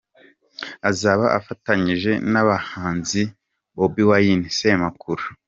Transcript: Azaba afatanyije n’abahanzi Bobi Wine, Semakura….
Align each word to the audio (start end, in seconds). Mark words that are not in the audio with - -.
Azaba 0.89 1.25
afatanyije 1.39 2.11
n’abahanzi 2.31 3.21
Bobi 3.77 4.03
Wine, 4.09 4.45
Semakura…. 4.57 5.25